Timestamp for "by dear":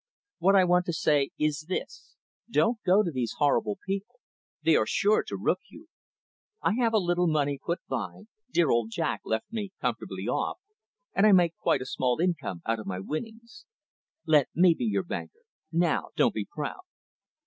7.87-8.71